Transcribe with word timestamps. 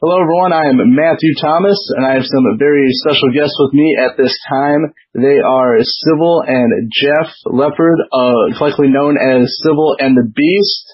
Hello, 0.00 0.16
everyone. 0.16 0.56
I 0.56 0.64
am 0.72 0.80
Matthew 0.96 1.36
Thomas, 1.44 1.76
and 1.92 2.08
I 2.08 2.16
have 2.16 2.24
some 2.24 2.56
very 2.56 2.88
special 3.04 3.36
guests 3.36 3.52
with 3.60 3.76
me 3.76 4.00
at 4.00 4.16
this 4.16 4.32
time. 4.48 4.96
They 5.12 5.36
are 5.44 5.76
Cybil 5.76 6.40
and 6.48 6.88
Jeff 6.88 7.28
Leppard, 7.44 8.00
uh, 8.08 8.56
collectively 8.56 8.88
known 8.88 9.20
as 9.20 9.44
Cybil 9.60 10.00
and 10.00 10.16
the 10.16 10.24
Beast. 10.24 10.86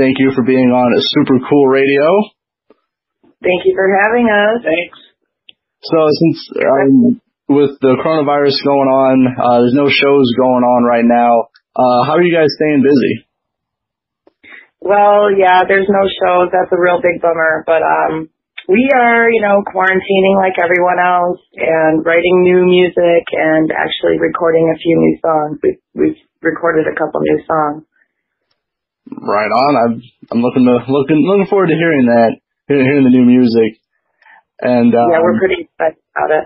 Thank 0.00 0.16
you 0.16 0.32
for 0.32 0.40
being 0.40 0.72
on 0.72 0.88
Super 1.04 1.36
Cool 1.44 1.68
Radio. 1.68 2.32
Thank 3.44 3.68
you 3.68 3.76
for 3.76 3.92
having 3.92 4.24
us. 4.24 4.64
Thanks. 4.64 5.04
So, 5.84 6.08
since 6.16 6.40
um, 6.56 7.20
with 7.52 7.76
the 7.84 8.00
coronavirus 8.00 8.56
going 8.64 8.88
on, 8.88 9.36
uh, 9.36 9.60
there's 9.68 9.76
no 9.76 9.92
shows 9.92 10.32
going 10.32 10.64
on 10.64 10.80
right 10.88 11.04
now. 11.04 11.52
Uh, 11.76 12.08
how 12.08 12.16
are 12.16 12.24
you 12.24 12.32
guys 12.32 12.48
staying 12.56 12.80
busy? 12.80 13.28
Well, 14.80 15.28
yeah, 15.36 15.68
there's 15.68 15.92
no 15.92 16.08
shows. 16.08 16.48
That's 16.56 16.72
a 16.72 16.80
real 16.80 17.04
big 17.04 17.20
bummer. 17.20 17.62
But 17.66 17.84
um, 17.84 18.30
we 18.68 18.90
are, 18.94 19.30
you 19.30 19.40
know, 19.42 19.62
quarantining 19.62 20.36
like 20.38 20.58
everyone 20.58 20.98
else 20.98 21.38
and 21.54 22.04
writing 22.04 22.42
new 22.42 22.66
music 22.66 23.24
and 23.30 23.70
actually 23.70 24.18
recording 24.18 24.72
a 24.74 24.78
few 24.78 24.96
new 24.98 25.14
songs. 25.22 25.58
We've, 25.62 25.82
we've 25.94 26.20
recorded 26.42 26.86
a 26.90 26.94
couple 26.98 27.22
new 27.22 27.40
songs. 27.46 27.86
Right 29.06 29.50
on. 29.50 29.72
I'm 29.78 29.94
I'm 30.34 30.42
looking 30.42 30.66
to 30.66 30.82
looking 30.90 31.22
looking 31.22 31.46
forward 31.46 31.70
to 31.70 31.78
hearing 31.78 32.10
that, 32.10 32.42
hearing, 32.66 32.86
hearing 32.90 33.06
the 33.06 33.14
new 33.14 33.22
music. 33.22 33.78
And 34.58 34.90
um, 34.90 35.14
yeah, 35.14 35.22
we're 35.22 35.38
pretty 35.38 35.70
excited 35.70 36.02
about 36.10 36.34
it. 36.34 36.44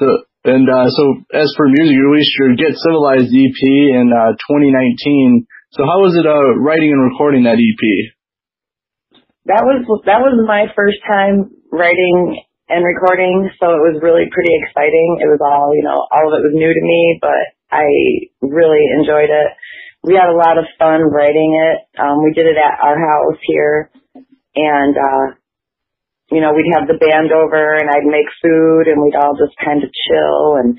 So 0.00 0.06
and 0.48 0.64
uh, 0.64 0.88
so 0.88 1.04
as 1.36 1.52
for 1.60 1.68
music, 1.68 1.92
you 1.92 2.08
released 2.08 2.32
your 2.40 2.56
Get 2.56 2.72
Cybil-lized 2.72 3.28
EP 3.28 3.60
in 4.00 4.08
uh, 4.08 4.32
2019. 4.48 5.44
So 5.76 5.84
how 5.84 6.00
was 6.00 6.16
it 6.16 6.24
uh, 6.24 6.56
writing 6.56 6.96
and 6.96 7.04
recording 7.04 7.44
that 7.44 7.60
EP? 7.60 7.82
That 9.48 9.64
was 9.64 9.80
that 10.04 10.20
was 10.20 10.36
my 10.44 10.68
first 10.76 11.00
time 11.08 11.48
writing 11.72 12.36
and 12.68 12.84
recording, 12.84 13.48
so 13.56 13.72
it 13.72 13.82
was 13.82 14.04
really 14.04 14.28
pretty 14.28 14.52
exciting. 14.52 15.24
It 15.24 15.32
was 15.32 15.40
all 15.40 15.72
you 15.72 15.80
know, 15.80 15.96
all 16.12 16.28
of 16.28 16.36
it 16.36 16.44
was 16.44 16.52
new 16.52 16.68
to 16.68 16.84
me, 16.84 17.18
but 17.24 17.56
I 17.72 17.88
really 18.44 18.84
enjoyed 19.00 19.32
it. 19.32 19.50
We 20.04 20.16
had 20.16 20.28
a 20.28 20.36
lot 20.36 20.60
of 20.60 20.68
fun 20.76 21.08
writing 21.08 21.56
it. 21.56 21.88
Um, 21.96 22.24
we 22.24 22.36
did 22.36 22.46
it 22.46 22.56
at 22.60 22.84
our 22.84 23.00
house 23.00 23.40
here, 23.48 23.90
and 24.56 24.94
uh, 24.96 25.26
you 26.28 26.44
know, 26.44 26.52
we'd 26.52 26.76
have 26.76 26.86
the 26.86 27.00
band 27.00 27.32
over, 27.32 27.80
and 27.80 27.88
I'd 27.88 28.06
make 28.06 28.28
food, 28.44 28.92
and 28.92 29.00
we'd 29.00 29.16
all 29.16 29.40
just 29.40 29.56
kind 29.56 29.80
of 29.82 29.88
chill 29.88 30.60
and 30.60 30.76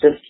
just. 0.00 0.20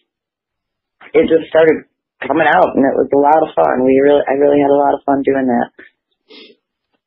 It 1.12 1.28
just 1.28 1.50
started 1.50 1.84
coming 2.24 2.48
out, 2.48 2.72
and 2.72 2.86
it 2.86 2.96
was 2.96 3.10
a 3.12 3.20
lot 3.20 3.42
of 3.44 3.52
fun. 3.52 3.84
We 3.84 4.00
really, 4.00 4.24
I 4.24 4.38
really 4.40 4.62
had 4.62 4.72
a 4.72 4.80
lot 4.80 4.94
of 4.94 5.04
fun 5.04 5.20
doing 5.20 5.44
that. 5.44 5.68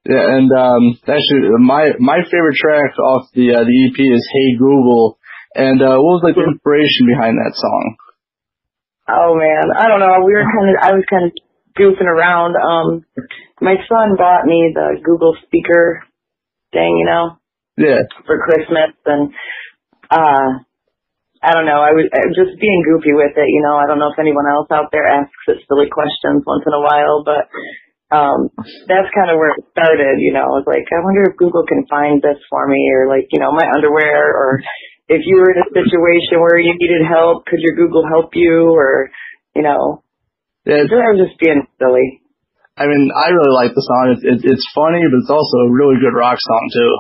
Yeah, 0.06 0.22
and 0.38 0.50
um, 0.54 0.84
actually, 1.02 1.50
my 1.66 1.98
my 1.98 2.22
favorite 2.30 2.62
track 2.62 2.94
off 3.02 3.26
the 3.34 3.58
uh, 3.58 3.66
the 3.66 3.78
EP 3.90 3.98
is 3.98 4.22
"Hey 4.30 4.54
Google," 4.54 5.18
and 5.56 5.82
uh, 5.82 5.98
what 5.98 6.22
was 6.22 6.24
like 6.24 6.38
the 6.38 6.46
inspiration 6.46 7.10
behind 7.10 7.42
that 7.42 7.58
song? 7.58 7.98
Oh 9.10 9.34
man, 9.34 9.74
I 9.74 9.90
don't 9.90 9.98
know. 10.02 10.22
We 10.22 10.38
were 10.38 10.46
kind 10.46 10.70
of, 10.70 10.76
I 10.78 10.92
was 10.94 11.06
kind 11.10 11.26
of 11.26 11.34
goofing 11.74 12.06
around. 12.06 12.54
Um, 12.54 13.06
my 13.62 13.82
son 13.90 14.14
bought 14.14 14.46
me 14.46 14.74
the 14.78 15.02
Google 15.02 15.34
speaker 15.46 16.06
thing, 16.70 17.02
you 17.02 17.06
know, 17.10 17.42
Yeah, 17.74 18.06
for 18.30 18.38
Christmas, 18.46 18.94
and 19.10 19.34
uh, 20.10 20.62
I 21.42 21.50
don't 21.54 21.66
know. 21.66 21.82
I 21.82 21.98
was 21.98 22.06
I 22.14 22.30
was 22.30 22.38
just 22.38 22.62
being 22.62 22.86
goofy 22.86 23.18
with 23.18 23.34
it, 23.34 23.50
you 23.50 23.66
know. 23.66 23.74
I 23.74 23.90
don't 23.90 23.98
know 23.98 24.14
if 24.14 24.22
anyone 24.22 24.46
else 24.46 24.70
out 24.70 24.94
there 24.94 25.10
asks 25.10 25.50
it 25.50 25.66
silly 25.66 25.90
questions 25.90 26.46
once 26.46 26.62
in 26.66 26.78
a 26.78 26.82
while, 26.82 27.26
but 27.26 27.50
um 28.12 28.54
that's 28.90 29.10
kind 29.14 29.30
of 29.34 29.38
where 29.42 29.58
it 29.58 29.66
started, 29.74 30.22
you 30.22 30.34
know. 30.34 30.46
I 30.46 30.56
was 30.62 30.68
like, 30.70 30.86
I 30.94 31.02
wonder 31.02 31.26
if 31.26 31.38
Google 31.38 31.66
can 31.66 31.86
find 31.90 32.22
this 32.22 32.38
for 32.50 32.68
me, 32.68 32.82
or 32.94 33.10
like, 33.10 33.30
you 33.32 33.40
know, 33.40 33.52
my 33.52 33.66
underwear, 33.66 34.34
or 34.34 34.62
if 35.08 35.22
you 35.26 35.38
were 35.38 35.54
in 35.54 35.62
a 35.62 35.70
situation 35.74 36.42
where 36.42 36.58
you 36.58 36.74
needed 36.78 37.06
help, 37.06 37.46
could 37.46 37.62
your 37.62 37.78
Google 37.78 38.06
help 38.06 38.34
you, 38.34 38.74
or 38.74 39.10
you 39.56 39.62
know, 39.62 40.06
yeah. 40.66 40.82
It's, 40.82 40.94
I 40.94 41.14
was 41.14 41.30
just 41.30 41.38
being 41.40 41.66
silly. 41.78 42.22
I 42.76 42.90
mean, 42.90 43.08
I 43.14 43.32
really 43.32 43.56
like 43.56 43.72
the 43.72 43.86
song. 43.86 44.18
It's 44.18 44.24
it's, 44.26 44.44
it's 44.44 44.68
funny, 44.76 45.00
but 45.06 45.16
it's 45.22 45.32
also 45.32 45.70
a 45.70 45.72
really 45.72 46.02
good 46.02 46.18
rock 46.18 46.42
song 46.42 46.66
too. 46.74 46.94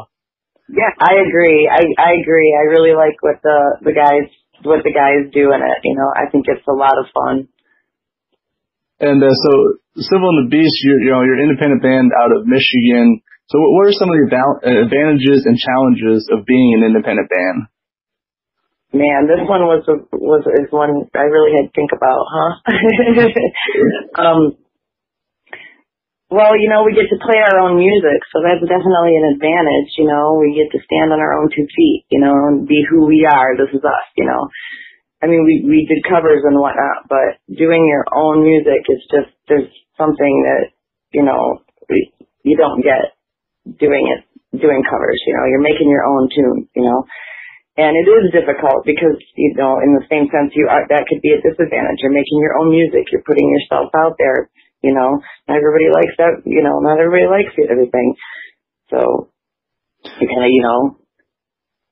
Yeah, 0.80 0.94
I 0.98 1.22
agree. 1.26 1.70
I 1.70 1.84
I 1.98 2.12
agree. 2.22 2.50
I 2.56 2.72
really 2.72 2.96
like 2.96 3.20
what 3.22 3.42
the 3.44 3.90
the 3.90 3.94
guys 3.94 4.30
what 4.64 4.82
the 4.82 4.94
guys 4.94 5.30
do 5.34 5.52
in 5.52 5.62
it. 5.62 5.80
You 5.84 5.98
know, 5.98 6.10
I 6.10 6.30
think 6.32 6.46
it's 6.48 6.66
a 6.66 6.74
lot 6.74 6.98
of 6.98 7.12
fun. 7.14 7.50
And 9.06 9.22
uh, 9.22 9.30
so, 9.30 9.52
Cybil 10.02 10.34
and 10.34 10.50
the 10.50 10.52
Beast, 10.52 10.82
you're 10.82 11.02
you 11.06 11.12
know 11.14 11.22
you're 11.22 11.38
an 11.38 11.46
independent 11.46 11.86
band 11.86 12.10
out 12.18 12.34
of 12.34 12.50
Michigan. 12.50 13.22
So, 13.54 13.62
what, 13.62 13.86
are 13.86 13.94
some 13.94 14.10
of 14.10 14.18
the 14.18 14.26
advantages 14.66 15.46
and 15.46 15.54
challenges 15.54 16.26
of 16.34 16.50
being 16.50 16.74
an 16.74 16.90
independent 16.90 17.30
band? 17.30 17.70
Man, 18.90 19.30
this 19.30 19.46
one 19.46 19.62
was 19.70 19.86
a, 19.86 20.02
was 20.18 20.42
is 20.58 20.74
one 20.74 21.06
I 21.14 21.30
really 21.30 21.54
had 21.54 21.70
to 21.70 21.74
think 21.78 21.94
about, 21.94 22.26
huh? 22.26 22.54
um, 24.26 24.42
well, 26.34 26.58
you 26.58 26.74
know, 26.74 26.82
we 26.82 26.98
get 26.98 27.06
to 27.14 27.22
play 27.22 27.38
our 27.38 27.62
own 27.62 27.78
music, 27.78 28.26
so 28.34 28.42
that's 28.42 28.66
definitely 28.66 29.14
an 29.14 29.38
advantage. 29.38 29.94
You 30.02 30.10
know, 30.10 30.42
we 30.42 30.58
get 30.58 30.74
to 30.74 30.82
stand 30.82 31.14
on 31.14 31.22
our 31.22 31.38
own 31.38 31.54
two 31.54 31.70
feet, 31.70 32.10
you 32.10 32.18
know, 32.18 32.34
and 32.50 32.66
be 32.66 32.82
who 32.90 33.06
we 33.06 33.30
are. 33.30 33.54
This 33.54 33.70
is 33.70 33.86
us, 33.86 34.08
you 34.18 34.26
know. 34.26 34.50
I 35.26 35.28
mean, 35.28 35.42
we 35.42 35.66
we 35.66 35.90
did 35.90 36.06
covers 36.06 36.46
and 36.46 36.62
whatnot, 36.62 37.10
but 37.10 37.42
doing 37.50 37.90
your 37.90 38.06
own 38.14 38.46
music 38.46 38.86
is 38.86 39.02
just 39.10 39.34
there's 39.50 39.74
something 39.98 40.46
that 40.46 40.70
you 41.10 41.26
know 41.26 41.66
you 42.46 42.54
don't 42.54 42.86
get 42.86 43.18
doing 43.66 44.06
it 44.14 44.22
doing 44.54 44.86
covers. 44.86 45.18
You 45.26 45.34
know, 45.34 45.50
you're 45.50 45.66
making 45.66 45.90
your 45.90 46.06
own 46.06 46.30
tune. 46.30 46.70
You 46.78 46.86
know, 46.86 47.10
and 47.82 47.98
it 47.98 48.06
is 48.06 48.38
difficult 48.38 48.86
because 48.86 49.18
you 49.34 49.58
know, 49.58 49.82
in 49.82 49.98
the 49.98 50.06
same 50.14 50.30
sense, 50.30 50.54
you 50.54 50.70
are 50.70 50.86
that 50.86 51.10
could 51.10 51.26
be 51.26 51.34
a 51.34 51.42
disadvantage. 51.42 52.06
You're 52.06 52.14
making 52.14 52.38
your 52.38 52.62
own 52.62 52.70
music. 52.70 53.10
You're 53.10 53.26
putting 53.26 53.50
yourself 53.50 53.90
out 53.98 54.22
there 54.22 54.54
you 54.86 54.94
know, 54.94 55.18
not 55.50 55.58
everybody 55.58 55.90
likes 55.90 56.14
that. 56.22 56.46
You 56.46 56.62
know, 56.62 56.78
not 56.78 57.02
everybody 57.02 57.26
likes 57.26 57.58
everything. 57.58 58.14
So 58.94 59.34
you 60.22 60.28
kind 60.30 60.46
of, 60.46 60.54
you 60.54 60.62
know, 60.62 61.02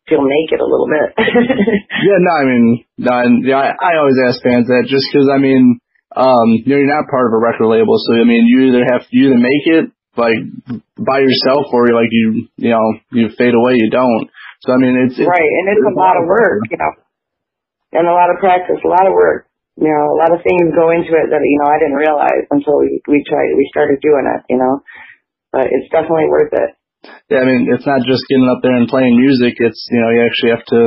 feel 0.09 0.24
naked 0.24 0.59
a 0.59 0.68
little 0.68 0.90
bit. 0.90 1.16
yeah, 2.08 2.19
no, 2.19 2.34
I 2.34 2.44
mean, 2.46 2.86
no, 2.97 3.14
and, 3.19 3.34
yeah, 3.46 3.59
I, 3.59 3.72
I 3.74 3.91
always 4.00 4.19
ask 4.28 4.44
fans 4.44 4.68
that 4.68 4.86
just 4.88 5.08
because 5.12 5.30
I 5.31 5.40
mean, 5.40 5.80
um, 6.16 6.47
you 6.62 6.69
know, 6.69 6.80
you're 6.80 6.91
not 6.91 7.09
part 7.09 7.28
of 7.28 7.34
a 7.34 7.41
record 7.41 7.68
label, 7.68 7.96
so 7.97 8.13
I 8.16 8.28
mean, 8.28 8.46
you 8.46 8.69
either 8.69 8.84
have 8.86 9.08
you 9.09 9.31
either 9.31 9.42
make 9.42 9.66
it 9.66 9.86
like 10.13 10.40
by 11.00 11.19
yourself 11.24 11.74
or 11.74 11.90
like 11.90 12.12
you, 12.12 12.47
you 12.58 12.69
know, 12.69 12.86
you 13.12 13.34
fade 13.34 13.56
away, 13.56 13.80
you 13.81 13.90
don't. 13.90 14.30
So 14.62 14.72
I 14.74 14.78
mean, 14.78 14.96
it's, 14.96 15.18
it's 15.18 15.28
right, 15.28 15.42
and 15.42 15.66
it's, 15.74 15.81
it's 15.81 15.92
a 15.92 15.97
lot 15.97 16.19
of 16.19 16.28
work, 16.30 16.63
you 16.69 16.78
know, 16.78 16.94
and 17.97 18.06
a 18.08 18.13
lot 18.13 18.30
of 18.30 18.38
practice, 18.40 18.78
a 18.84 18.92
lot 18.92 19.08
of 19.08 19.13
work 19.13 19.47
you 19.78 19.90
know, 19.90 20.13
a 20.13 20.18
lot 20.22 20.30
of 20.30 20.46
things 20.46 20.78
go 20.78 20.94
into 20.94 21.18
it 21.18 21.34
that, 21.34 21.42
you 21.42 21.58
know, 21.58 21.69
I 21.69 21.81
didn't 21.81 21.97
realize 21.97 22.46
until 22.53 22.78
we, 22.78 23.02
we 23.09 23.25
tried, 23.25 23.58
we 23.58 23.66
started 23.74 23.97
doing 24.06 24.30
it, 24.30 24.46
you 24.50 24.58
know, 24.62 24.86
but 25.50 25.66
it's 25.66 25.90
definitely 25.90 26.30
worth 26.30 26.53
it. 26.53 26.78
Yeah. 27.30 27.44
I 27.44 27.46
mean, 27.46 27.68
it's 27.72 27.88
not 27.88 28.03
just 28.08 28.24
getting 28.28 28.47
up 28.47 28.64
there 28.64 28.75
and 28.75 28.88
playing 28.88 29.19
music. 29.19 29.59
It's, 29.59 29.81
you 29.91 30.00
know, 30.00 30.09
you 30.12 30.22
actually 30.24 30.53
have 30.56 30.68
to 30.72 30.81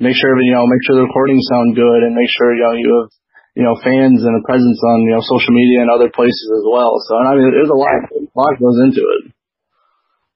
make 0.00 0.16
sure, 0.16 0.36
you 0.40 0.52
know, 0.52 0.68
make 0.68 0.82
sure 0.84 0.96
the 0.96 1.08
recordings 1.08 1.48
sound 1.48 1.76
good 1.76 2.00
and 2.04 2.16
make 2.16 2.28
sure, 2.28 2.52
you 2.52 2.64
know, 2.64 2.76
you 2.76 2.90
have, 3.00 3.10
you 3.56 3.64
know, 3.64 3.76
fans 3.80 4.24
and 4.24 4.34
a 4.36 4.42
presence 4.48 4.80
on, 4.80 5.04
you 5.04 5.12
know, 5.16 5.24
social 5.24 5.52
media 5.52 5.84
and 5.84 5.92
other 5.92 6.08
places 6.08 6.48
as 6.56 6.64
well. 6.64 6.96
So, 7.08 7.16
I 7.16 7.36
mean, 7.36 7.52
there's 7.52 7.72
a 7.72 7.76
lot, 7.76 7.92
a 8.08 8.32
lot 8.36 8.56
goes 8.60 8.78
into 8.84 9.02
it. 9.04 9.22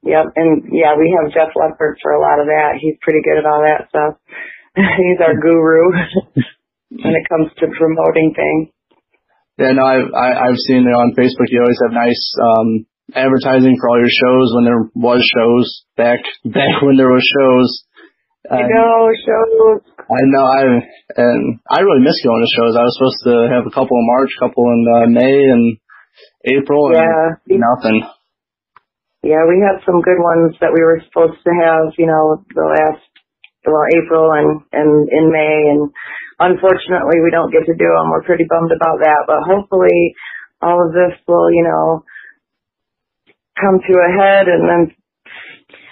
Yep. 0.05 0.25
And 0.37 0.51
yeah, 0.71 0.93
we 0.95 1.09
have 1.17 1.33
Jeff 1.33 1.51
Leppard 1.57 1.99
for 2.01 2.13
a 2.13 2.21
lot 2.21 2.39
of 2.39 2.47
that. 2.47 2.77
He's 2.79 2.95
pretty 3.01 3.19
good 3.25 3.41
at 3.41 3.49
all 3.49 3.65
that 3.65 3.89
stuff. 3.89 4.21
He's 4.77 5.19
our 5.19 5.35
guru. 5.35 5.91
when 6.91 7.15
it 7.15 7.27
comes 7.27 7.51
to 7.59 7.67
promoting 7.75 8.33
things. 8.35 8.71
Yeah, 9.57 9.73
no, 9.73 9.83
I've 9.83 10.11
I, 10.13 10.27
I've 10.47 10.61
seen 10.69 10.85
it 10.85 10.93
on 10.93 11.17
Facebook. 11.17 11.49
You 11.49 11.65
always 11.65 11.81
have 11.81 11.93
nice 11.93 12.23
um, 12.37 12.69
advertising 13.15 13.77
for 13.79 13.89
all 13.89 13.99
your 13.99 14.11
shows 14.11 14.47
when 14.55 14.65
there 14.65 14.83
was 14.95 15.21
shows 15.23 15.83
back 15.95 16.19
back 16.45 16.81
when 16.81 16.97
there 16.97 17.11
was 17.11 17.23
shows. 17.23 17.83
I 18.47 18.63
know 18.63 19.11
shows. 19.27 19.83
I 20.07 20.23
know 20.23 20.45
I 20.47 20.63
and 21.19 21.59
I 21.67 21.83
really 21.83 22.03
miss 22.03 22.23
going 22.23 22.39
to 22.39 22.55
shows. 22.55 22.75
I 22.79 22.87
was 22.87 22.95
supposed 22.95 23.23
to 23.27 23.35
have 23.51 23.67
a 23.67 23.75
couple 23.75 23.99
in 23.99 24.07
March, 24.07 24.31
couple 24.39 24.63
in 24.71 24.81
uh, 24.87 25.07
May 25.11 25.35
and 25.51 25.77
April, 26.47 26.95
and 26.95 27.35
yeah. 27.43 27.59
nothing. 27.59 28.07
Yeah, 29.23 29.43
we 29.43 29.59
had 29.59 29.83
some 29.83 29.99
good 29.99 30.21
ones 30.23 30.55
that 30.63 30.71
we 30.71 30.79
were 30.79 31.03
supposed 31.11 31.43
to 31.43 31.51
have. 31.59 31.91
You 31.99 32.07
know, 32.07 32.43
the 32.55 32.71
last 32.71 33.03
well 33.67 33.83
April 33.91 34.31
and 34.31 34.63
and 34.71 35.11
in 35.11 35.27
May 35.27 35.67
and 35.75 35.91
unfortunately 36.39 37.19
we 37.19 37.31
don't 37.31 37.51
get 37.51 37.65
to 37.65 37.75
do 37.75 37.89
them. 37.89 38.09
We're 38.11 38.23
pretty 38.23 38.45
bummed 38.47 38.71
about 38.71 39.03
that, 39.03 39.27
but 39.27 39.43
hopefully 39.43 40.15
all 40.61 40.79
of 40.85 40.93
this 40.93 41.17
will, 41.27 41.51
you 41.51 41.65
know, 41.65 42.05
come 43.57 43.81
to 43.81 43.93
a 43.97 44.09
head 44.13 44.45
and 44.47 44.63
then 44.69 44.81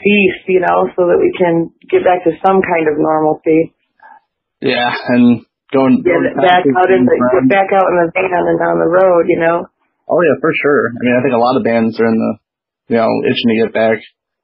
cease, 0.01 0.39
you 0.47 0.61
know, 0.61 0.89
so 0.93 1.09
that 1.09 1.19
we 1.19 1.33
can 1.33 1.73
get 1.89 2.05
back 2.05 2.23
to 2.23 2.37
some 2.45 2.61
kind 2.61 2.85
of 2.85 2.95
normalcy. 3.01 3.73
Yeah, 4.61 4.89
and 5.11 5.43
going, 5.73 6.05
get 6.05 6.15
going 6.15 6.37
back 6.39 6.63
out 6.63 6.89
in 6.93 7.03
the 7.03 7.15
get 7.17 7.49
back 7.49 7.69
out 7.73 7.89
in 7.89 7.95
the 8.05 8.09
van 8.13 8.45
and 8.45 8.59
down 8.61 8.77
the 8.79 8.89
road, 8.89 9.25
you 9.27 9.41
know. 9.41 9.67
Oh 10.05 10.21
yeah, 10.21 10.37
for 10.39 10.53
sure. 10.53 10.93
I 10.93 10.99
mean, 11.01 11.15
I 11.17 11.21
think 11.25 11.33
a 11.33 11.41
lot 11.41 11.57
of 11.57 11.65
bands 11.65 11.97
are 11.99 12.07
in 12.07 12.17
the, 12.17 12.31
you 12.93 12.97
know, 13.01 13.09
itching 13.25 13.49
to 13.51 13.61
get 13.65 13.73
back. 13.73 13.97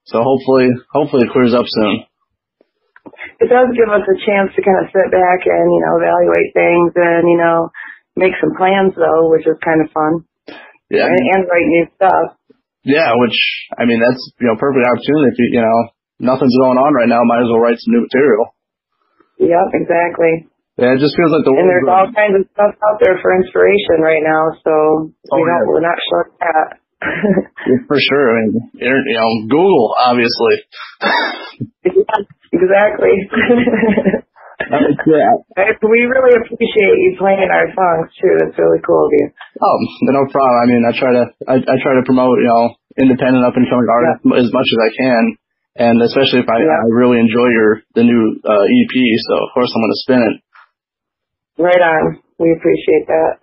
So 0.09 0.25
hopefully, 0.25 0.73
hopefully 0.89 1.29
it 1.29 1.33
clears 1.33 1.53
up 1.53 1.69
soon. 1.69 2.03
It 3.41 3.49
does 3.49 3.69
give 3.77 3.89
us 3.89 4.05
a 4.05 4.17
chance 4.25 4.53
to 4.53 4.61
kind 4.65 4.81
of 4.81 4.89
sit 4.93 5.09
back 5.13 5.45
and, 5.45 5.67
you 5.69 5.81
know, 5.85 5.97
evaluate 6.01 6.53
things 6.53 6.93
and, 6.97 7.25
you 7.29 7.37
know, 7.37 7.69
make 8.17 8.33
some 8.41 8.57
plans 8.57 8.93
though, 8.97 9.29
which 9.29 9.45
is 9.45 9.57
kind 9.61 9.81
of 9.81 9.93
fun. 9.93 10.25
Yeah. 10.89 11.05
And, 11.05 11.17
and 11.17 11.41
write 11.45 11.69
new 11.69 11.85
stuff. 11.95 12.37
Yeah, 12.83 13.13
which, 13.13 13.37
I 13.77 13.85
mean, 13.85 14.01
that's, 14.01 14.21
you 14.41 14.49
know, 14.49 14.57
perfect 14.57 14.81
opportunity 14.81 15.29
if 15.29 15.37
you, 15.37 15.47
you 15.59 15.63
know, 15.63 15.77
nothing's 16.17 16.57
going 16.57 16.81
on 16.81 16.93
right 16.97 17.09
now, 17.09 17.21
might 17.25 17.45
as 17.45 17.49
well 17.49 17.61
write 17.61 17.77
some 17.77 17.93
new 17.93 18.05
material. 18.05 18.57
Yep, 19.37 19.67
exactly. 19.73 20.49
Yeah, 20.81 20.97
it 20.97 21.01
just 21.01 21.13
feels 21.13 21.29
like 21.29 21.45
the 21.45 21.53
And 21.53 21.69
there's 21.69 21.85
all 21.85 22.09
kinds 22.09 22.41
of 22.41 22.49
stuff 22.57 22.73
out 22.81 22.97
there 22.97 23.21
for 23.21 23.37
inspiration 23.37 24.01
right 24.01 24.23
now, 24.25 24.57
so 24.65 24.73
oh, 25.13 25.37
we 25.37 25.45
don't, 25.45 25.61
yeah. 25.61 25.69
we're 25.69 25.85
not 25.85 25.99
short 26.09 26.33
that. 26.41 26.81
for 27.89 27.97
sure. 28.01 28.25
I 28.33 28.49
mean, 28.49 28.71
you 28.81 29.17
know, 29.17 29.29
Google, 29.45 29.93
obviously. 30.01 30.55
exactly. 32.53 33.13
yeah. 34.69 35.33
We 35.81 35.99
really 36.05 36.33
appreciate 36.37 36.97
you 37.01 37.17
playing 37.17 37.49
our 37.49 37.67
songs 37.73 38.13
too. 38.17 38.33
It's 38.45 38.57
really 38.57 38.79
cool 38.85 39.09
of 39.09 39.11
you. 39.17 39.27
Oh, 39.59 39.77
no 40.13 40.23
problem. 40.29 40.57
I 40.61 40.65
mean, 40.69 40.83
I 40.85 40.93
try 40.93 41.11
to 41.11 41.23
I, 41.49 41.55
I 41.59 41.75
try 41.81 41.93
to 41.97 42.03
promote 42.05 42.39
you 42.39 42.49
know 42.49 42.75
independent 42.97 43.43
up 43.43 43.57
and 43.57 43.65
coming 43.65 43.89
artists 43.89 44.23
yeah. 44.23 44.41
as 44.41 44.49
much 44.53 44.69
as 44.69 44.79
I 44.79 44.89
can, 44.93 45.21
and 45.81 45.95
especially 46.05 46.45
if 46.45 46.49
I, 46.49 46.61
yeah. 46.61 46.85
I 46.85 46.89
really 46.93 47.19
enjoy 47.19 47.49
your 47.49 47.81
the 47.97 48.05
new 48.05 48.39
uh, 48.45 48.65
EP. 48.69 48.95
So 49.27 49.33
of 49.41 49.49
course 49.57 49.71
I'm 49.73 49.81
going 49.81 49.95
to 49.95 50.03
spin 50.05 50.21
it. 50.21 50.35
Right 51.61 51.81
on. 51.81 52.21
We 52.39 52.53
appreciate 52.53 53.05
that. 53.09 53.40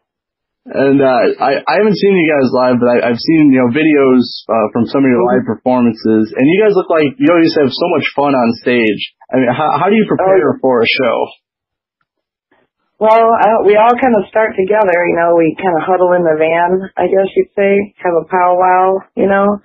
And 0.68 1.00
uh, 1.00 1.24
I 1.40 1.64
I 1.64 1.74
haven't 1.80 1.96
seen 1.96 2.12
you 2.12 2.28
guys 2.28 2.52
live, 2.52 2.76
but 2.76 2.92
I, 2.92 2.96
I've 3.08 3.16
seen 3.16 3.56
you 3.56 3.64
know 3.64 3.72
videos 3.72 4.28
uh, 4.52 4.68
from 4.76 4.84
some 4.84 5.00
of 5.00 5.08
your 5.08 5.24
live 5.24 5.48
performances, 5.48 6.28
and 6.36 6.44
you 6.44 6.60
guys 6.60 6.76
look 6.76 6.92
like 6.92 7.16
you 7.16 7.32
always 7.32 7.56
have 7.56 7.72
so 7.72 7.86
much 7.96 8.04
fun 8.12 8.36
on 8.36 8.48
stage. 8.60 9.00
I 9.32 9.40
mean, 9.40 9.48
how 9.48 9.80
how 9.80 9.88
do 9.88 9.96
you 9.96 10.04
prepare 10.04 10.60
for 10.60 10.84
a 10.84 10.88
show? 10.88 11.16
Well, 13.00 13.32
uh, 13.32 13.64
we 13.64 13.80
all 13.80 13.96
kind 13.96 14.12
of 14.12 14.28
start 14.28 14.60
together. 14.60 15.08
You 15.08 15.16
know, 15.16 15.40
we 15.40 15.56
kind 15.56 15.72
of 15.72 15.88
huddle 15.88 16.12
in 16.12 16.26
the 16.26 16.36
van, 16.36 16.92
I 16.98 17.08
guess 17.08 17.32
you'd 17.32 17.54
say, 17.56 17.94
have 18.04 18.18
a 18.20 18.28
powwow. 18.28 19.08
You 19.16 19.30
know, 19.30 19.64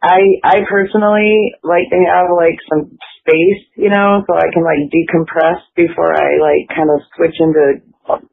I 0.00 0.40
I 0.40 0.56
personally 0.64 1.52
like 1.60 1.92
to 1.92 2.00
have 2.08 2.32
like 2.32 2.56
some 2.64 2.96
space, 3.20 3.64
you 3.76 3.92
know, 3.92 4.24
so 4.24 4.40
I 4.40 4.48
can 4.52 4.64
like 4.64 4.88
decompress 4.88 5.60
before 5.76 6.16
I 6.16 6.40
like 6.40 6.72
kind 6.72 6.88
of 6.88 7.04
switch 7.12 7.36
into 7.36 7.84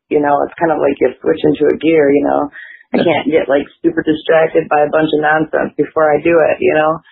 you 0.10 0.20
know, 0.24 0.34
it's 0.44 0.58
kind 0.60 0.72
of 0.72 0.80
like 0.80 0.96
you 1.00 1.12
switch 1.20 1.44
into 1.44 1.68
a 1.68 1.78
gear, 1.78 2.12
you 2.12 2.24
know. 2.24 2.50
I 2.96 3.04
can't 3.04 3.28
get 3.28 3.52
like 3.52 3.68
super 3.84 4.00
distracted 4.00 4.72
by 4.72 4.88
a 4.88 4.92
bunch 4.92 5.12
of 5.12 5.20
nonsense 5.20 5.76
before 5.76 6.08
I 6.08 6.24
do 6.24 6.40
it, 6.40 6.58
you 6.64 6.74
know. 6.74 7.04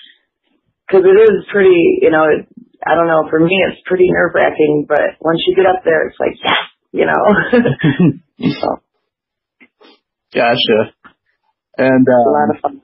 Cause 0.87 1.03
it 1.03 1.17
is 1.17 1.43
pretty, 1.51 1.99
you 2.01 2.11
know, 2.11 2.29
it, 2.31 2.47
I 2.85 2.95
don't 2.95 3.07
know, 3.07 3.27
for 3.29 3.39
me 3.39 3.59
it's 3.67 3.81
pretty 3.85 4.07
nerve 4.07 4.31
wracking, 4.33 4.85
but 4.87 5.19
once 5.19 5.43
you 5.47 5.55
get 5.55 5.65
up 5.65 5.83
there, 5.83 6.07
it's 6.07 6.19
like, 6.19 6.37
yes, 6.39 6.61
you 6.91 7.05
know. 7.05 7.23
so. 8.61 8.79
Gotcha. 10.33 10.95
And, 11.77 12.07
uh, 12.07 12.23
a 12.23 12.31
lot 12.31 12.55
of 12.55 12.61
fun. 12.61 12.81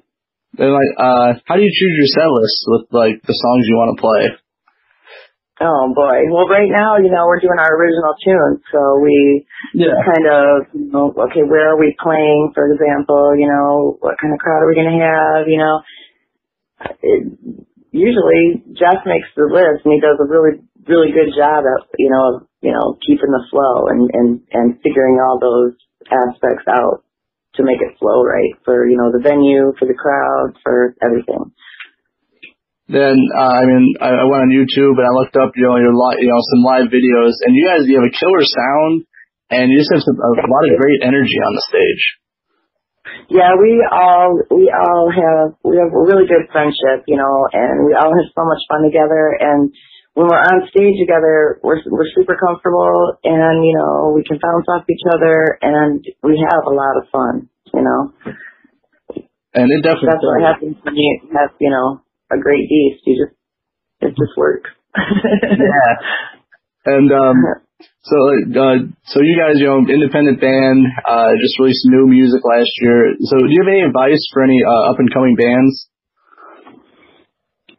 And 0.58 0.74
like, 0.74 0.94
uh, 0.98 1.40
how 1.46 1.56
do 1.56 1.62
you 1.62 1.72
choose 1.72 1.96
your 1.96 2.12
set 2.12 2.30
list 2.30 2.60
with 2.68 2.86
like 2.92 3.22
the 3.24 3.34
songs 3.34 3.64
you 3.68 3.76
want 3.76 3.96
to 3.96 4.02
play? 4.02 4.24
Oh 5.62 5.94
boy. 5.94 6.26
Well, 6.34 6.50
right 6.50 6.74
now, 6.74 6.98
you 6.98 7.14
know, 7.14 7.30
we're 7.30 7.40
doing 7.40 7.62
our 7.62 7.78
original 7.78 8.18
tunes, 8.18 8.66
so 8.74 8.98
we 8.98 9.46
yeah. 9.78 9.94
kind 10.02 10.26
of, 10.26 10.74
you 10.74 10.90
know, 10.90 11.14
okay, 11.30 11.46
where 11.46 11.78
are 11.78 11.80
we 11.80 11.94
playing, 12.02 12.50
for 12.58 12.66
example, 12.74 13.38
you 13.38 13.46
know, 13.46 13.94
what 14.02 14.18
kind 14.18 14.34
of 14.34 14.42
crowd 14.42 14.66
are 14.66 14.68
we 14.68 14.74
going 14.74 14.90
to 14.90 15.06
have, 15.06 15.46
you 15.46 15.62
know. 15.62 15.86
It, 17.06 17.22
usually, 17.94 18.66
Jeff 18.74 19.06
makes 19.06 19.30
the 19.38 19.46
list, 19.54 19.86
and 19.86 19.94
he 19.94 20.02
does 20.02 20.18
a 20.18 20.26
really, 20.26 20.66
really 20.90 21.14
good 21.14 21.30
job 21.38 21.62
at, 21.62 21.86
you 21.94 22.10
know, 22.10 22.42
you 22.66 22.74
know, 22.74 22.98
keeping 23.06 23.30
the 23.30 23.46
flow 23.54 23.86
and 23.86 24.10
and 24.14 24.30
and 24.50 24.82
figuring 24.82 25.22
all 25.22 25.38
those 25.38 25.78
aspects 26.10 26.66
out 26.74 27.06
to 27.56 27.64
make 27.64 27.82
it 27.86 28.00
flow 28.02 28.26
right 28.26 28.58
for 28.66 28.90
you 28.90 28.98
know 28.98 29.14
the 29.14 29.22
venue, 29.22 29.78
for 29.78 29.86
the 29.86 29.94
crowd, 29.94 30.58
for 30.66 30.96
everything 31.06 31.54
then 32.92 33.16
uh, 33.34 33.56
I 33.56 33.64
mean 33.66 33.96
I, 34.00 34.10
I 34.12 34.26
went 34.28 34.46
on 34.46 34.52
YouTube 34.52 35.00
and 35.00 35.08
I 35.08 35.14
looked 35.16 35.40
up 35.40 35.56
you 35.56 35.66
know 35.66 35.80
your 35.80 35.96
li- 35.96 36.20
you 36.20 36.30
know 36.30 36.42
some 36.52 36.62
live 36.62 36.88
videos 36.92 37.40
and 37.48 37.56
you 37.56 37.64
guys 37.66 37.88
you 37.88 37.96
have 37.98 38.08
a 38.08 38.16
killer 38.16 38.44
sound 38.44 39.08
and 39.52 39.72
you 39.72 39.80
just 39.80 39.92
have 39.92 40.04
some, 40.04 40.16
a 40.16 40.48
lot 40.48 40.64
of 40.64 40.80
great 40.80 41.04
energy 41.04 41.36
on 41.44 41.52
the 41.56 41.64
stage. 41.68 42.04
Yeah, 43.28 43.56
we 43.60 43.80
all 43.92 44.40
we 44.52 44.72
all 44.72 45.12
have 45.12 45.56
we 45.64 45.76
have 45.80 45.92
a 45.92 46.04
really 46.04 46.28
good 46.28 46.48
friendship, 46.52 47.08
you 47.08 47.20
know, 47.20 47.48
and 47.52 47.88
we 47.88 47.96
all 47.96 48.12
have 48.12 48.30
so 48.32 48.44
much 48.48 48.64
fun 48.68 48.84
together. 48.88 49.36
And 49.40 49.72
when 50.14 50.28
we're 50.28 50.44
on 50.44 50.68
stage 50.68 51.00
together, 51.00 51.60
we're 51.64 51.80
we're 51.88 52.12
super 52.16 52.36
comfortable, 52.36 53.16
and 53.24 53.64
you 53.64 53.76
know, 53.76 54.12
we 54.16 54.24
can 54.24 54.40
bounce 54.40 54.68
off 54.68 54.88
each 54.88 55.04
other, 55.08 55.58
and 55.62 56.04
we 56.24 56.40
have 56.40 56.64
a 56.68 56.76
lot 56.76 57.00
of 57.00 57.08
fun, 57.12 57.50
you 57.74 57.84
know. 57.84 58.12
And 59.54 59.68
it 59.68 59.84
definitely 59.84 60.12
that's 60.12 60.24
what 60.24 60.44
happens 60.44 60.76
when 60.84 60.96
you 60.96 61.20
have 61.36 61.52
you 61.60 61.72
know 61.72 62.04
a 62.34 62.40
great 62.40 62.68
beast. 62.70 63.04
You 63.06 63.26
just 63.26 63.36
it 64.02 64.10
just 64.18 64.36
works. 64.38 64.70
yeah. 64.96 65.94
And 66.86 67.12
um 67.12 67.38
so 68.02 68.18
uh 68.58 68.78
so 69.06 69.22
you 69.22 69.38
guys, 69.38 69.60
you 69.60 69.68
know, 69.68 69.86
independent 69.86 70.42
band, 70.42 70.86
uh 71.06 71.32
just 71.40 71.60
released 71.60 71.86
new 71.86 72.08
music 72.08 72.42
last 72.44 72.72
year. 72.82 73.14
So 73.20 73.38
do 73.38 73.52
you 73.52 73.62
have 73.64 73.72
any 73.72 73.84
advice 73.84 74.24
for 74.34 74.44
any 74.44 74.62
uh, 74.64 74.92
up 74.92 75.00
and 75.00 75.14
coming 75.14 75.36
bands? 75.36 75.88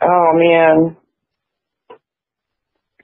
Oh 0.00 0.30
man. 0.34 0.96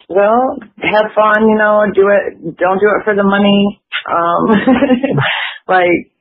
Well, 0.09 0.57
have 0.79 1.13
fun, 1.15 1.49
you 1.49 1.59
know, 1.59 1.85
do 1.95 2.09
it 2.09 2.57
don't 2.57 2.81
do 2.81 2.89
it 2.97 3.05
for 3.05 3.15
the 3.15 3.25
money. 3.25 3.83
Um 4.09 5.17
like 5.69 6.13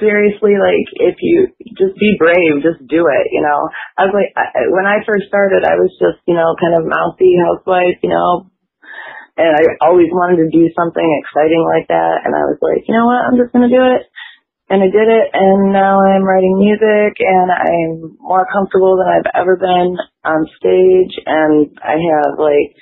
seriously, 0.00 0.54
like, 0.60 0.86
if 0.94 1.16
you 1.20 1.48
just 1.78 1.94
be 1.96 2.16
brave, 2.18 2.64
just 2.64 2.82
do 2.88 3.06
it, 3.06 3.26
you 3.32 3.40
know. 3.44 3.68
I 3.96 4.08
was 4.08 4.14
like, 4.16 4.32
I, 4.36 4.68
when 4.72 4.88
I 4.88 5.04
first 5.04 5.28
started, 5.28 5.62
I 5.62 5.76
was 5.76 5.92
just, 5.96 6.20
you 6.26 6.34
know, 6.34 6.56
kind 6.56 6.76
of 6.76 6.88
mouthy 6.88 7.36
housewife, 7.38 8.00
you 8.02 8.10
know, 8.10 8.50
and 9.36 9.52
I 9.52 9.62
always 9.84 10.08
wanted 10.08 10.40
to 10.40 10.48
do 10.48 10.72
something 10.72 11.04
exciting 11.22 11.60
like 11.68 11.88
that. 11.92 12.24
And 12.24 12.32
I 12.32 12.48
was 12.48 12.56
like, 12.64 12.88
you 12.88 12.96
know 12.96 13.04
what, 13.04 13.20
I'm 13.20 13.36
just 13.36 13.52
going 13.52 13.68
to 13.68 13.72
do 13.72 13.84
it. 13.84 14.08
And 14.66 14.82
I 14.82 14.90
did 14.90 15.06
it, 15.06 15.30
and 15.30 15.70
now 15.70 16.02
I'm 16.02 16.26
writing 16.26 16.58
music, 16.58 17.22
and 17.22 17.54
I'm 17.54 18.18
more 18.18 18.42
comfortable 18.50 18.98
than 18.98 19.06
I've 19.06 19.30
ever 19.30 19.54
been 19.54 19.94
on 20.26 20.42
stage, 20.58 21.14
and 21.22 21.70
I 21.78 21.94
have, 21.94 22.34
like, 22.34 22.74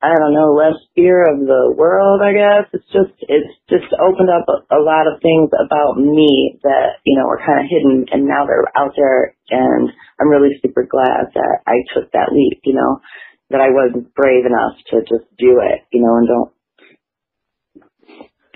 I 0.00 0.16
don't 0.16 0.32
know, 0.32 0.56
less 0.56 0.80
fear 0.96 1.28
of 1.28 1.44
the 1.44 1.76
world, 1.76 2.24
I 2.24 2.32
guess. 2.32 2.64
It's 2.72 2.88
just, 2.88 3.12
it's 3.28 3.52
just 3.68 3.92
opened 4.00 4.32
up 4.32 4.48
a, 4.48 4.64
a 4.72 4.80
lot 4.80 5.04
of 5.04 5.20
things 5.20 5.52
about 5.52 6.00
me 6.00 6.56
that, 6.64 7.04
you 7.04 7.20
know, 7.20 7.28
were 7.28 7.44
kind 7.44 7.60
of 7.60 7.68
hidden 7.68 8.08
and 8.08 8.24
now 8.24 8.48
they're 8.48 8.64
out 8.72 8.96
there 8.96 9.36
and 9.52 9.92
I'm 10.16 10.32
really 10.32 10.56
super 10.64 10.88
glad 10.88 11.36
that 11.36 11.60
I 11.68 11.84
took 11.92 12.10
that 12.12 12.32
leap, 12.32 12.64
you 12.64 12.72
know, 12.72 13.04
that 13.52 13.60
I 13.60 13.68
was 13.68 13.92
brave 14.16 14.48
enough 14.48 14.80
to 14.88 15.04
just 15.04 15.28
do 15.36 15.60
it, 15.60 15.84
you 15.92 16.00
know, 16.00 16.16
and 16.16 16.26
don't 16.26 16.52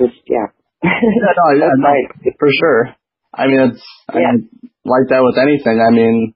just, 0.00 0.24
yeah. 0.24 0.48
yeah 0.80 1.34
no, 1.36 1.44
yeah, 1.60 1.72
no, 1.76 1.92
for 2.40 2.48
sure. 2.56 2.96
I 3.34 3.48
mean, 3.48 3.60
it's, 3.68 3.84
I 4.08 4.18
yeah. 4.18 4.32
mean, 4.32 4.48
like 4.84 5.12
that 5.12 5.20
with 5.20 5.36
anything. 5.36 5.76
I 5.76 5.92
mean, 5.92 6.34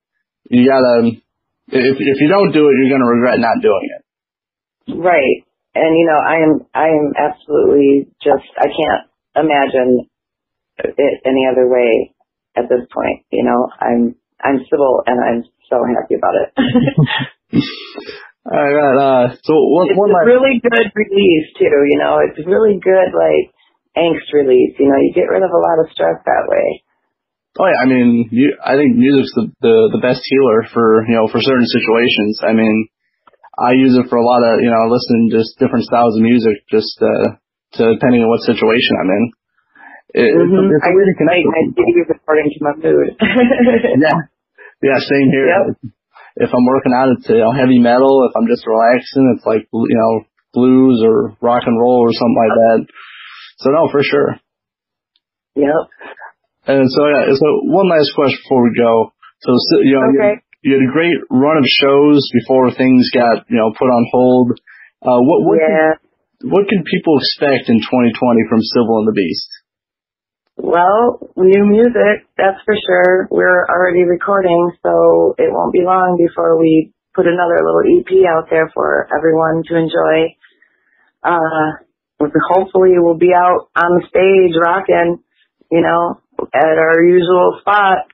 you 0.50 0.68
gotta, 0.68 1.16
if, 1.72 1.96
if 1.96 2.18
you 2.20 2.28
don't 2.28 2.52
do 2.52 2.68
it, 2.68 2.76
you're 2.76 2.92
gonna 2.92 3.08
regret 3.08 3.40
not 3.40 3.62
doing 3.62 3.88
it. 3.96 4.04
Right. 4.88 5.44
And 5.74 5.94
you 5.94 6.06
know, 6.06 6.18
I 6.18 6.36
am 6.42 6.52
I 6.74 6.88
am 6.88 7.12
absolutely 7.14 8.08
just 8.22 8.48
I 8.56 8.66
can't 8.66 9.04
imagine 9.36 10.08
it 10.78 11.20
any 11.24 11.46
other 11.50 11.68
way 11.68 12.14
at 12.56 12.68
this 12.68 12.86
point. 12.92 13.24
You 13.30 13.44
know, 13.44 13.68
I'm 13.78 14.16
I'm 14.40 14.58
Cybil 14.64 15.02
and 15.06 15.18
I'm 15.20 15.44
so 15.68 15.84
happy 15.84 16.14
about 16.16 16.34
it. 16.34 16.48
All 18.48 18.56
right, 18.56 18.96
uh, 18.96 19.36
so 19.44 19.52
one, 19.68 19.92
it's 19.92 19.98
one 19.98 20.08
a 20.08 20.24
really 20.24 20.56
good 20.56 20.88
release 20.96 21.48
too. 21.60 21.84
You 21.84 22.00
know, 22.00 22.16
it's 22.24 22.40
really 22.48 22.80
good 22.80 23.12
like 23.12 23.52
angst 23.92 24.32
release. 24.32 24.72
You 24.80 24.88
know, 24.88 24.96
you 24.96 25.12
get 25.12 25.28
rid 25.28 25.44
of 25.44 25.52
a 25.52 25.60
lot 25.60 25.84
of 25.84 25.92
stress 25.92 26.16
that 26.24 26.48
way. 26.48 26.82
Oh 27.60 27.66
yeah, 27.68 27.82
I 27.82 27.86
mean, 27.86 28.28
you, 28.32 28.56
I 28.64 28.76
think 28.76 28.96
music's 28.96 29.34
the, 29.34 29.52
the 29.60 29.98
the 29.98 30.00
best 30.00 30.22
healer 30.24 30.64
for 30.72 31.04
you 31.04 31.14
know 31.14 31.28
for 31.28 31.42
certain 31.44 31.68
situations. 31.68 32.40
I 32.40 32.54
mean, 32.56 32.88
I 33.58 33.74
use 33.74 33.98
it 33.98 34.06
for 34.06 34.16
a 34.16 34.24
lot 34.24 34.46
of, 34.46 34.62
you 34.62 34.70
know, 34.70 34.86
listening 34.86 35.34
to 35.34 35.42
just 35.42 35.58
different 35.58 35.84
styles 35.90 36.14
of 36.14 36.22
music, 36.22 36.62
just 36.70 36.94
uh, 37.02 37.34
to 37.74 37.82
depending 37.98 38.22
on 38.22 38.30
what 38.30 38.46
situation 38.46 38.94
I'm 39.02 39.10
in. 39.10 39.24
It, 40.14 40.30
mm-hmm. 40.32 40.72
it's, 40.72 40.78
it's 40.78 40.88
a 40.88 40.94
way 40.94 41.04
to 41.04 41.16
connect. 41.18 41.42
my 41.44 41.62
CDs 41.74 42.08
according 42.14 42.48
to 42.48 42.58
my 42.64 42.74
mood. 42.80 43.08
yeah, 44.06 44.18
yeah, 44.80 44.98
same 45.02 45.28
here. 45.34 45.50
Yep. 45.52 45.92
If 46.48 46.50
I'm 46.54 46.64
working 46.64 46.94
out, 46.94 47.12
it's 47.18 47.28
you 47.28 47.42
know, 47.42 47.52
heavy 47.52 47.82
metal. 47.82 48.24
If 48.30 48.32
I'm 48.38 48.48
just 48.48 48.64
relaxing, 48.64 49.26
it's 49.36 49.44
like 49.44 49.66
you 49.68 49.98
know 49.98 50.24
blues 50.54 51.02
or 51.04 51.36
rock 51.42 51.66
and 51.66 51.76
roll 51.76 52.06
or 52.06 52.14
something 52.14 52.40
like 52.40 52.56
that. 52.56 52.80
So 53.58 53.66
no, 53.74 53.90
for 53.90 54.00
sure. 54.00 54.38
Yep. 55.58 55.82
And 56.72 56.86
so 56.88 57.00
yeah, 57.10 57.28
so 57.34 57.48
one 57.68 57.90
last 57.90 58.08
question 58.14 58.38
before 58.46 58.62
we 58.64 58.72
go. 58.78 59.12
So 59.44 59.50
you 59.82 59.98
know, 59.98 60.08
okay. 60.14 60.40
You 60.62 60.74
had 60.74 60.82
a 60.82 60.92
great 60.92 61.14
run 61.30 61.56
of 61.56 61.66
shows 61.66 62.18
before 62.34 62.74
things 62.74 63.10
got 63.14 63.46
you 63.48 63.56
know 63.56 63.70
put 63.78 63.86
on 63.86 64.04
hold. 64.10 64.58
Uh, 65.02 65.22
what 65.22 65.46
what 65.46 65.58
yeah. 65.62 65.94
can, 65.94 66.50
what 66.50 66.68
can 66.68 66.82
people 66.82 67.18
expect 67.18 67.70
in 67.70 67.78
2020 67.78 68.14
from 68.50 68.58
Cybil 68.58 68.98
and 69.02 69.08
the 69.08 69.14
Beast? 69.14 69.50
Well, 70.58 71.22
new 71.36 71.64
music, 71.64 72.26
that's 72.36 72.58
for 72.66 72.74
sure. 72.74 73.28
We're 73.30 73.64
already 73.70 74.02
recording, 74.02 74.72
so 74.82 75.36
it 75.38 75.54
won't 75.54 75.72
be 75.72 75.86
long 75.86 76.18
before 76.18 76.58
we 76.58 76.92
put 77.14 77.26
another 77.26 77.62
little 77.62 77.86
EP 77.86 78.26
out 78.26 78.50
there 78.50 78.68
for 78.74 79.06
everyone 79.16 79.62
to 79.70 79.76
enjoy. 79.78 80.34
Uh, 81.22 81.78
hopefully 82.50 82.98
we'll 82.98 83.16
be 83.16 83.30
out 83.32 83.70
on 83.76 84.00
the 84.00 84.06
stage 84.10 84.58
rocking, 84.58 85.22
you 85.70 85.80
know, 85.80 86.20
at 86.52 86.78
our 86.78 87.04
usual 87.04 87.58
spot 87.60 88.10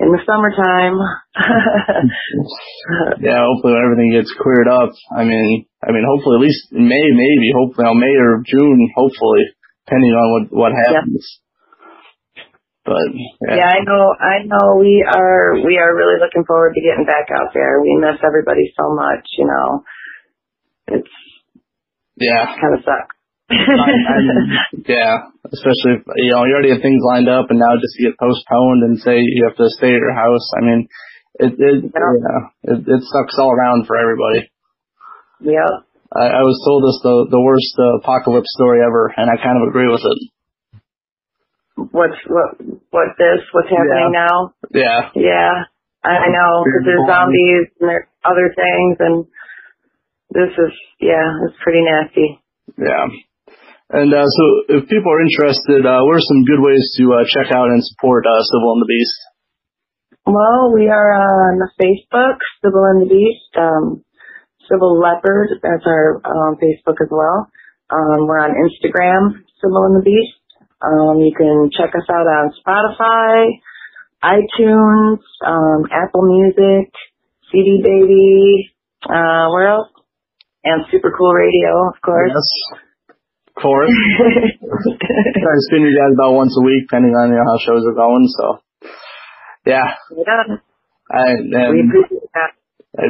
in 0.00 0.10
the 0.10 0.18
summertime. 0.26 0.98
yeah, 3.22 3.46
hopefully 3.46 3.74
when 3.74 3.84
everything 3.84 4.10
gets 4.10 4.34
cleared 4.34 4.66
up. 4.66 4.90
I 5.14 5.22
mean, 5.24 5.66
I 5.82 5.92
mean, 5.92 6.02
hopefully 6.02 6.42
at 6.42 6.46
least 6.46 6.72
in 6.72 6.88
May, 6.88 7.06
maybe, 7.14 7.54
hopefully 7.54 7.86
on 7.86 8.00
May 8.00 8.14
or 8.18 8.42
June, 8.42 8.90
hopefully, 8.96 9.54
depending 9.86 10.10
on 10.10 10.26
what 10.32 10.44
what 10.50 10.72
happens. 10.74 11.22
Yeah. 11.22 11.40
But 12.84 13.08
yeah. 13.48 13.64
yeah, 13.64 13.70
I 13.72 13.80
know, 13.80 14.12
I 14.12 14.44
know 14.44 14.76
we 14.76 15.00
are, 15.08 15.56
we 15.64 15.80
are 15.80 15.96
really 15.96 16.20
looking 16.20 16.44
forward 16.44 16.74
to 16.76 16.84
getting 16.84 17.08
back 17.08 17.32
out 17.32 17.54
there. 17.54 17.80
We 17.80 17.96
miss 17.96 18.20
everybody 18.20 18.74
so 18.76 18.92
much, 18.92 19.24
you 19.38 19.46
know. 19.48 19.84
It's 20.88 21.08
yeah, 22.16 22.44
kind 22.60 22.76
of 22.76 22.84
sucks. 22.84 23.16
I, 23.50 23.54
I 23.56 24.18
yeah, 24.88 25.28
especially 25.52 26.00
if, 26.00 26.02
you 26.16 26.32
know 26.32 26.44
you 26.48 26.54
already 26.54 26.72
have 26.72 26.82
things 26.82 27.02
lined 27.04 27.28
up, 27.28 27.50
and 27.50 27.58
now 27.58 27.76
just 27.76 27.94
to 27.96 28.08
get 28.08 28.18
postponed 28.18 28.82
and 28.88 28.98
say 29.00 29.20
you 29.20 29.44
have 29.48 29.56
to 29.56 29.68
stay 29.76 29.92
at 29.92 30.00
your 30.00 30.16
house. 30.16 30.46
I 30.56 30.60
mean, 30.64 30.88
it 31.40 31.52
it 31.58 31.78
yeah, 31.92 32.12
yeah 32.20 32.42
it, 32.72 32.78
it 32.88 33.02
sucks 33.04 33.36
all 33.38 33.52
around 33.52 33.86
for 33.86 33.96
everybody. 33.96 34.48
Yeah. 35.40 35.84
I, 36.14 36.40
I 36.40 36.42
was 36.46 36.56
told 36.64 36.86
this 36.86 37.00
the 37.02 37.36
the 37.36 37.42
worst 37.42 37.74
uh, 37.76 38.00
apocalypse 38.00 38.48
story 38.54 38.80
ever, 38.80 39.12
and 39.16 39.28
I 39.28 39.36
kind 39.36 39.60
of 39.60 39.68
agree 39.68 39.90
with 39.90 40.00
it 40.00 40.18
what's 41.76 42.18
what 42.26 42.58
what 42.90 43.08
this 43.18 43.42
what's 43.52 43.70
happening 43.70 44.14
yeah. 44.14 44.26
now. 44.26 44.54
Yeah. 44.72 45.00
Yeah. 45.14 45.54
I 46.04 46.28
know 46.28 46.64
because 46.64 46.84
there's 46.84 47.08
zombies 47.08 47.72
and 47.80 47.88
there's 47.88 48.08
other 48.24 48.52
things 48.52 48.96
and 49.00 49.24
this 50.30 50.52
is 50.52 50.72
yeah 51.00 51.48
it's 51.48 51.56
pretty 51.62 51.80
nasty. 51.82 52.40
Yeah. 52.78 53.08
And 53.94 54.10
uh, 54.10 54.26
so, 54.26 54.44
if 54.74 54.90
people 54.90 55.06
are 55.06 55.22
interested, 55.22 55.86
uh, 55.86 56.02
what 56.02 56.18
are 56.18 56.26
some 56.26 56.42
good 56.42 56.58
ways 56.58 56.82
to 56.98 57.14
uh, 57.14 57.22
check 57.30 57.54
out 57.54 57.70
and 57.70 57.78
support 57.78 58.26
uh, 58.26 58.42
Cybil 58.50 58.74
and 58.74 58.82
the 58.82 58.90
Beast? 58.90 59.18
Well, 60.26 60.74
we 60.74 60.90
are 60.90 61.14
on 61.14 61.62
Facebook, 61.78 62.42
Cybil 62.58 62.90
and 62.90 63.06
the 63.06 63.10
Beast, 63.14 63.54
um, 63.54 64.02
Cybil 64.66 64.98
Leppard. 64.98 65.62
That's 65.62 65.86
our 65.86 66.18
um, 66.26 66.58
Facebook 66.58 66.98
as 66.98 67.12
well. 67.14 67.46
Um, 67.86 68.26
we're 68.26 68.42
on 68.42 68.58
Instagram, 68.58 69.46
Cybil 69.62 69.86
and 69.86 69.96
the 70.00 70.02
Beast. 70.02 70.42
Um, 70.82 71.22
you 71.22 71.30
can 71.30 71.70
check 71.70 71.94
us 71.94 72.10
out 72.10 72.26
on 72.26 72.50
Spotify, 72.66 73.46
iTunes, 74.24 75.22
um, 75.46 75.86
Apple 75.94 76.26
Music, 76.26 76.90
CD 77.52 77.78
Baby, 77.78 78.74
uh, 79.06 79.54
where 79.54 79.68
else? 79.68 79.88
And 80.64 80.84
Super 80.90 81.14
Cool 81.16 81.32
Radio, 81.32 81.94
of 81.94 82.00
course. 82.02 82.32
Yes. 82.34 82.83
Course. 83.54 83.90
I 83.90 85.54
spin 85.70 85.86
you 85.86 85.94
guys 85.94 86.10
about 86.14 86.34
once 86.34 86.54
a 86.58 86.62
week, 86.62 86.90
depending 86.90 87.14
on 87.14 87.30
you 87.30 87.38
know, 87.38 87.46
how 87.46 87.58
shows 87.62 87.86
are 87.86 87.94
going. 87.94 88.26
So, 88.34 88.58
yeah. 89.64 89.94
Yeah. 90.10 90.58
I, 91.06 91.38
we 91.70 91.86
appreciate 91.86 92.26
that. 92.34 92.50
I, 92.98 93.04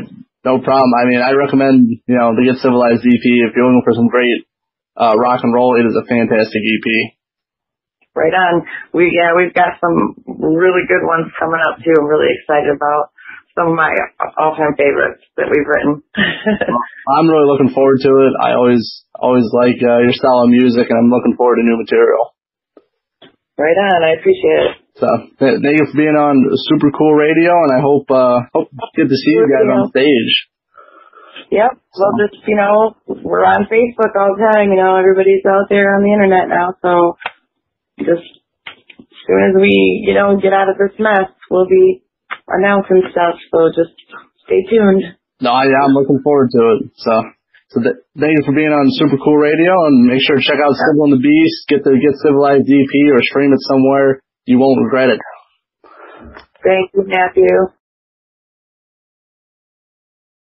no 0.45 0.61
problem. 0.61 0.93
I 0.93 1.09
mean, 1.09 1.25
I 1.25 1.33
recommend 1.33 1.89
you 2.05 2.17
know 2.21 2.37
the 2.37 2.45
Get 2.45 2.61
Cybil-lized 2.61 3.01
EP 3.01 3.27
if 3.49 3.57
you're 3.57 3.65
looking 3.65 3.87
for 3.89 3.97
some 3.97 4.13
great 4.13 4.45
uh, 4.97 5.17
rock 5.17 5.41
and 5.41 5.55
roll. 5.55 5.81
It 5.81 5.89
is 5.89 5.97
a 5.97 6.05
fantastic 6.05 6.61
EP. 6.61 6.87
Right 8.13 8.37
on. 8.37 8.69
We 8.93 9.09
yeah, 9.17 9.33
we've 9.33 9.57
got 9.57 9.81
some 9.81 10.21
really 10.29 10.85
good 10.85 11.03
ones 11.03 11.33
coming 11.41 11.65
up 11.65 11.81
too. 11.81 11.97
I'm 11.97 12.07
really 12.07 12.31
excited 12.37 12.77
about 12.77 13.17
some 13.55 13.71
of 13.71 13.77
my 13.79 13.91
all-time 14.39 14.75
favorites 14.75 15.23
that 15.39 15.47
we've 15.47 15.67
written. 15.67 16.03
I'm 17.15 17.31
really 17.31 17.47
looking 17.47 17.71
forward 17.71 18.03
to 18.03 18.11
it. 18.27 18.35
I 18.43 18.59
always 18.59 18.83
always 19.15 19.47
like 19.55 19.79
uh, 19.79 20.03
your 20.03 20.13
style 20.15 20.43
of 20.43 20.51
music, 20.51 20.91
and 20.91 20.99
I'm 20.99 21.11
looking 21.11 21.39
forward 21.39 21.57
to 21.57 21.65
new 21.65 21.79
material. 21.79 22.35
Right 23.55 23.79
on. 23.79 24.03
I 24.03 24.19
appreciate 24.19 24.75
it. 24.75 24.77
So 24.99 25.07
thank 25.39 25.63
you 25.63 25.87
for 25.91 25.99
being 25.99 26.19
on 26.19 26.43
Super 26.71 26.91
Cool 26.91 27.15
Radio, 27.15 27.55
and 27.55 27.71
I 27.71 27.81
hope 27.83 28.11
uh, 28.11 28.47
hope 28.51 28.71
get 28.95 29.07
to 29.07 29.17
see 29.17 29.35
you 29.35 29.47
guys 29.47 29.67
on 29.71 29.91
stage. 29.91 30.35
Yep. 31.51 31.71
Well, 31.99 32.15
just 32.19 32.43
you 32.47 32.59
know, 32.59 32.95
we're 33.07 33.47
on 33.47 33.67
Facebook 33.71 34.15
all 34.19 34.35
the 34.35 34.43
time. 34.55 34.71
You 34.71 34.79
know, 34.79 34.99
everybody's 34.99 35.47
out 35.47 35.67
there 35.71 35.95
on 35.95 36.03
the 36.03 36.11
internet 36.11 36.51
now, 36.51 36.75
so 36.83 37.19
just 37.99 38.27
as 38.99 39.21
soon 39.27 39.43
as 39.51 39.55
we, 39.55 40.03
you 40.07 40.15
know, 40.15 40.39
get 40.39 40.53
out 40.53 40.69
of 40.69 40.79
this 40.79 40.95
mess, 40.99 41.31
we'll 41.51 41.67
be 41.67 42.04
announcing 42.49 43.03
stuff. 43.11 43.37
So 43.53 43.69
just 43.73 43.95
stay 44.45 44.63
tuned. 44.69 45.17
No, 45.41 45.51
yeah, 45.63 45.83
I'm 45.85 45.93
looking 45.93 46.21
forward 46.23 46.51
to 46.53 46.61
it. 46.79 46.93
So, 46.97 47.13
so 47.71 47.77
th- 47.83 48.01
thank 48.17 48.33
you 48.39 48.45
for 48.47 48.55
being 48.55 48.71
on 48.71 48.87
Super 48.97 49.19
Cool 49.19 49.37
Radio, 49.37 49.73
and 49.87 50.07
make 50.07 50.23
sure 50.23 50.37
to 50.37 50.43
check 50.43 50.61
out 50.63 50.73
Cybil 50.73 51.11
and 51.11 51.17
the 51.19 51.25
Beast. 51.25 51.69
Get 51.69 51.83
the 51.85 51.99
Get 51.99 52.15
Cybil-lized 52.23 52.71
EP 52.71 52.95
or 53.13 53.21
stream 53.23 53.53
it 53.53 53.61
somewhere. 53.67 54.21
You 54.47 54.59
won't 54.59 54.81
regret 54.85 55.11
it. 55.11 55.21
Thank 56.63 56.95
you, 56.95 57.05
Matthew. 57.05 57.75